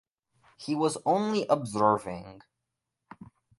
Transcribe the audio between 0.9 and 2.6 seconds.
only observing.